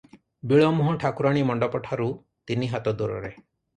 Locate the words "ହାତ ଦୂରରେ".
2.73-3.33